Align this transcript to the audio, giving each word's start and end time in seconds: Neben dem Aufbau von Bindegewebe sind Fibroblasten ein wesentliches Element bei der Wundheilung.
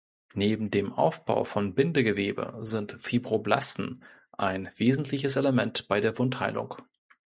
Neben 0.33 0.71
dem 0.71 0.91
Aufbau 0.93 1.43
von 1.43 1.75
Bindegewebe 1.75 2.55
sind 2.61 2.93
Fibroblasten 2.99 4.03
ein 4.31 4.71
wesentliches 4.75 5.35
Element 5.35 5.87
bei 5.89 6.01
der 6.01 6.17
Wundheilung. 6.17 6.77